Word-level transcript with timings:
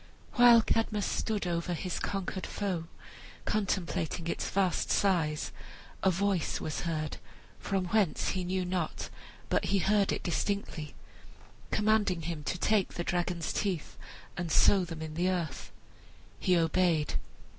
While 0.33 0.63
Cadmus 0.63 1.05
stood 1.05 1.45
over 1.45 1.75
his 1.75 1.99
conquered 1.99 2.47
foe, 2.47 2.85
contemplating 3.45 4.25
its 4.25 4.49
vast 4.49 4.89
size, 4.89 5.51
a 6.01 6.09
voice 6.09 6.59
was 6.59 6.79
heard 6.89 7.17
(from 7.59 7.85
whence 7.89 8.29
he 8.29 8.43
knew 8.43 8.65
not, 8.65 9.11
but 9.47 9.65
he 9.65 9.77
heard 9.77 10.11
it 10.11 10.23
distinctly) 10.23 10.95
commanding 11.69 12.23
him 12.23 12.43
to 12.45 12.57
take 12.57 12.95
the 12.95 13.03
dragon's 13.03 13.53
teeth 13.53 13.95
and 14.35 14.51
sow 14.51 14.83
them 14.83 15.03
in 15.03 15.13
the 15.13 15.29
earth. 15.29 15.71
He 16.39 16.57
obeyed. 16.57 17.13